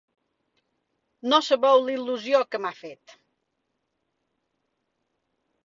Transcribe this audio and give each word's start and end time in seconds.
No 1.33 1.39
sabeu 1.49 1.83
la 1.83 1.93
il·lusió 1.99 2.41
que 2.55 2.61
m’ha 2.65 2.73
fet! 2.79 3.15